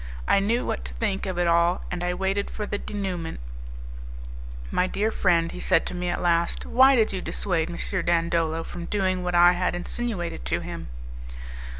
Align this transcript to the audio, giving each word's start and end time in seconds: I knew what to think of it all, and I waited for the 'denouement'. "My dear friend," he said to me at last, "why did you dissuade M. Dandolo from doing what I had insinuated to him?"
I 0.27 0.39
knew 0.39 0.65
what 0.65 0.83
to 0.85 0.95
think 0.95 1.27
of 1.27 1.37
it 1.37 1.45
all, 1.45 1.83
and 1.91 2.03
I 2.03 2.15
waited 2.15 2.49
for 2.49 2.65
the 2.65 2.79
'denouement'. 2.79 3.39
"My 4.71 4.87
dear 4.87 5.11
friend," 5.11 5.51
he 5.51 5.59
said 5.59 5.85
to 5.85 5.93
me 5.93 6.09
at 6.09 6.23
last, 6.23 6.65
"why 6.65 6.95
did 6.95 7.13
you 7.13 7.21
dissuade 7.21 7.69
M. 7.69 7.77
Dandolo 8.05 8.63
from 8.63 8.85
doing 8.85 9.21
what 9.23 9.35
I 9.35 9.53
had 9.53 9.75
insinuated 9.75 10.43
to 10.45 10.61
him?" 10.61 10.87